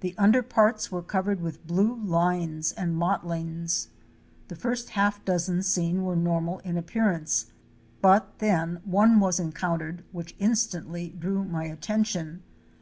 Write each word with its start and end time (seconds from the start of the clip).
The 0.00 0.14
under 0.18 0.42
parts 0.42 0.92
were 0.92 1.00
covered 1.00 1.40
with 1.40 1.66
blue 1.66 1.94
lines 1.96 2.72
and 2.72 2.94
mottlings. 2.94 3.88
The 4.48 4.56
first 4.56 4.90
half 4.90 5.24
dozen 5.24 5.62
seen 5.62 6.02
were 6.02 6.16
normal 6.16 6.58
in 6.58 6.76
appearance, 6.76 7.46
but 8.02 8.40
then 8.40 8.82
one 8.84 9.20
was 9.20 9.40
encountered 9.40 10.04
which 10.12 10.36
instantly 10.38 11.16
drew 11.18 11.46
my 11.46 11.64
attention. 11.64 12.42